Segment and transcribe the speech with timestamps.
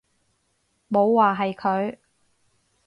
[0.89, 1.97] 冇話係佢